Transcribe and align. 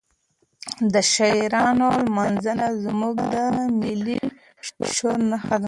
د 0.93 0.95
شاعرانو 1.13 1.87
لمانځنه 2.05 2.67
زموږ 2.83 3.15
د 3.33 3.35
ملي 3.81 4.19
شعور 4.95 5.17
نښه 5.29 5.49
ده. 5.57 5.59